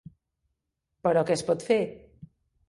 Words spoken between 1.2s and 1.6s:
què es